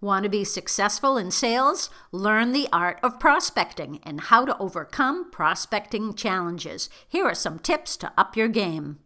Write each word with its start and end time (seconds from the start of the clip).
Want 0.00 0.24
to 0.24 0.28
be 0.28 0.44
successful 0.44 1.16
in 1.16 1.30
sales? 1.30 1.88
Learn 2.12 2.52
the 2.52 2.68
art 2.70 3.00
of 3.02 3.18
prospecting 3.18 3.98
and 4.02 4.20
how 4.20 4.44
to 4.44 4.58
overcome 4.58 5.30
prospecting 5.30 6.12
challenges. 6.12 6.90
Here 7.08 7.24
are 7.24 7.34
some 7.34 7.58
tips 7.58 7.96
to 7.98 8.12
up 8.18 8.36
your 8.36 8.48
game. 8.48 8.98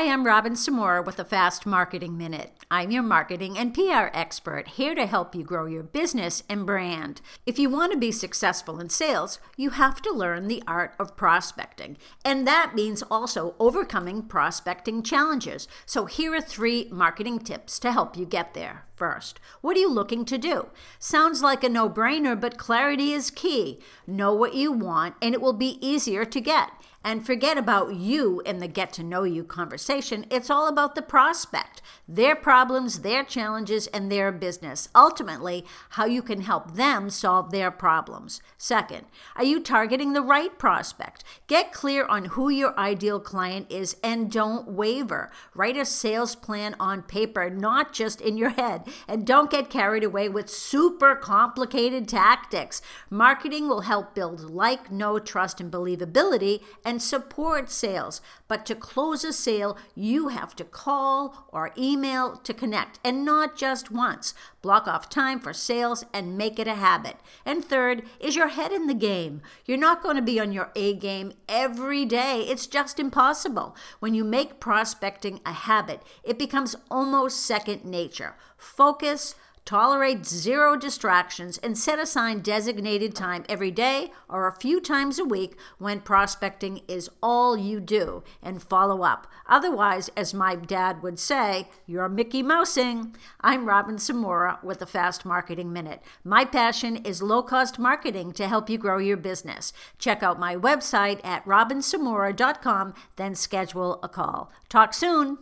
Hi, 0.00 0.10
I'm 0.10 0.24
Robin 0.24 0.54
Samora 0.54 1.04
with 1.04 1.16
the 1.16 1.26
Fast 1.26 1.66
Marketing 1.66 2.16
Minute. 2.16 2.52
I'm 2.70 2.90
your 2.90 3.02
marketing 3.02 3.58
and 3.58 3.74
PR 3.74 4.08
expert 4.14 4.66
here 4.66 4.94
to 4.94 5.04
help 5.04 5.34
you 5.34 5.44
grow 5.44 5.66
your 5.66 5.82
business 5.82 6.42
and 6.48 6.64
brand. 6.64 7.20
If 7.44 7.58
you 7.58 7.68
want 7.68 7.92
to 7.92 7.98
be 7.98 8.10
successful 8.10 8.80
in 8.80 8.88
sales, 8.88 9.40
you 9.58 9.68
have 9.68 10.00
to 10.00 10.10
learn 10.10 10.48
the 10.48 10.62
art 10.66 10.94
of 10.98 11.18
prospecting, 11.18 11.98
and 12.24 12.46
that 12.46 12.72
means 12.74 13.02
also 13.10 13.54
overcoming 13.58 14.22
prospecting 14.22 15.02
challenges. 15.02 15.68
So, 15.84 16.06
here 16.06 16.34
are 16.34 16.40
three 16.40 16.88
marketing 16.90 17.40
tips 17.40 17.78
to 17.80 17.92
help 17.92 18.16
you 18.16 18.24
get 18.24 18.54
there. 18.54 18.86
First, 18.96 19.38
what 19.60 19.76
are 19.76 19.80
you 19.80 19.90
looking 19.90 20.24
to 20.26 20.38
do? 20.38 20.68
Sounds 20.98 21.42
like 21.42 21.62
a 21.62 21.68
no 21.68 21.90
brainer, 21.90 22.40
but 22.40 22.56
clarity 22.56 23.12
is 23.12 23.30
key. 23.30 23.80
Know 24.06 24.32
what 24.32 24.54
you 24.54 24.72
want, 24.72 25.16
and 25.20 25.34
it 25.34 25.42
will 25.42 25.52
be 25.52 25.78
easier 25.86 26.24
to 26.24 26.40
get. 26.40 26.70
And 27.02 27.24
forget 27.24 27.56
about 27.56 27.94
you 27.94 28.42
in 28.44 28.58
the 28.58 28.68
get 28.68 28.92
to 28.94 29.02
know 29.02 29.22
you 29.22 29.42
conversation. 29.42 30.26
It's 30.30 30.50
all 30.50 30.68
about 30.68 30.94
the 30.94 31.00
prospect, 31.00 31.80
their 32.06 32.36
problems, 32.36 33.00
their 33.00 33.24
challenges, 33.24 33.86
and 33.86 34.12
their 34.12 34.30
business. 34.30 34.90
Ultimately, 34.94 35.64
how 35.90 36.04
you 36.04 36.20
can 36.20 36.42
help 36.42 36.74
them 36.74 37.08
solve 37.08 37.52
their 37.52 37.70
problems. 37.70 38.42
Second, 38.58 39.06
are 39.34 39.44
you 39.44 39.60
targeting 39.60 40.12
the 40.12 40.20
right 40.20 40.58
prospect? 40.58 41.24
Get 41.46 41.72
clear 41.72 42.04
on 42.04 42.26
who 42.26 42.50
your 42.50 42.78
ideal 42.78 43.18
client 43.18 43.72
is 43.72 43.96
and 44.04 44.30
don't 44.30 44.68
waver. 44.68 45.30
Write 45.54 45.78
a 45.78 45.86
sales 45.86 46.34
plan 46.34 46.76
on 46.78 47.02
paper, 47.02 47.48
not 47.48 47.94
just 47.94 48.20
in 48.20 48.36
your 48.36 48.50
head. 48.50 48.86
And 49.08 49.26
don't 49.26 49.50
get 49.50 49.70
carried 49.70 50.04
away 50.04 50.28
with 50.28 50.50
super 50.50 51.16
complicated 51.16 52.06
tactics. 52.06 52.82
Marketing 53.08 53.68
will 53.68 53.82
help 53.82 54.14
build 54.14 54.40
like, 54.50 54.92
know, 54.92 55.18
trust, 55.18 55.62
and 55.62 55.72
believability 55.72 56.60
and 56.90 57.00
support 57.00 57.70
sales. 57.70 58.20
But 58.48 58.66
to 58.66 58.74
close 58.74 59.22
a 59.22 59.32
sale, 59.32 59.78
you 59.94 60.26
have 60.26 60.56
to 60.56 60.64
call 60.64 61.46
or 61.52 61.72
email 61.78 62.36
to 62.38 62.52
connect, 62.52 62.98
and 63.04 63.24
not 63.24 63.56
just 63.56 63.92
once. 63.92 64.34
Block 64.60 64.88
off 64.88 65.08
time 65.08 65.38
for 65.38 65.52
sales 65.52 66.04
and 66.12 66.36
make 66.36 66.58
it 66.58 66.66
a 66.66 66.74
habit. 66.74 67.18
And 67.46 67.64
third, 67.64 68.02
is 68.18 68.34
your 68.34 68.48
head 68.48 68.72
in 68.72 68.88
the 68.88 68.94
game. 68.94 69.40
You're 69.66 69.78
not 69.78 70.02
going 70.02 70.16
to 70.16 70.22
be 70.22 70.40
on 70.40 70.50
your 70.52 70.72
A 70.74 70.94
game 70.94 71.32
every 71.48 72.04
day. 72.04 72.40
It's 72.40 72.66
just 72.66 72.98
impossible. 72.98 73.76
When 74.00 74.12
you 74.12 74.24
make 74.24 74.58
prospecting 74.58 75.38
a 75.46 75.52
habit, 75.52 76.02
it 76.24 76.40
becomes 76.40 76.74
almost 76.90 77.46
second 77.46 77.84
nature. 77.84 78.34
Focus, 78.56 79.36
Tolerate 79.64 80.26
zero 80.26 80.76
distractions 80.76 81.58
and 81.58 81.78
set 81.78 81.98
aside 81.98 82.42
designated 82.42 83.14
time 83.14 83.44
every 83.48 83.70
day 83.70 84.10
or 84.28 84.46
a 84.46 84.56
few 84.56 84.80
times 84.80 85.18
a 85.18 85.24
week 85.24 85.56
when 85.78 86.00
prospecting 86.00 86.82
is 86.88 87.10
all 87.22 87.56
you 87.56 87.80
do 87.80 88.22
and 88.42 88.62
follow 88.62 89.02
up. 89.02 89.26
Otherwise, 89.46 90.10
as 90.16 90.34
my 90.34 90.54
dad 90.54 91.02
would 91.02 91.18
say, 91.18 91.68
you're 91.86 92.08
Mickey 92.08 92.42
Mousing. 92.42 93.14
I'm 93.40 93.66
Robin 93.66 93.96
Samora 93.96 94.62
with 94.62 94.78
the 94.78 94.86
Fast 94.86 95.24
Marketing 95.24 95.72
Minute. 95.72 96.02
My 96.24 96.44
passion 96.44 96.96
is 96.96 97.22
low 97.22 97.42
cost 97.42 97.78
marketing 97.78 98.32
to 98.32 98.48
help 98.48 98.70
you 98.70 98.78
grow 98.78 98.98
your 98.98 99.16
business. 99.16 99.72
Check 99.98 100.22
out 100.22 100.38
my 100.38 100.56
website 100.56 101.24
at 101.24 101.44
robinsamora.com, 101.44 102.94
then 103.16 103.34
schedule 103.34 104.00
a 104.02 104.08
call. 104.08 104.50
Talk 104.68 104.94
soon. 104.94 105.38